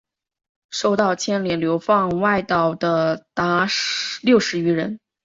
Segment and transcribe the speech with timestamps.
[0.71, 3.67] 受到牵连流放外岛的达
[4.23, 4.99] 六十余人。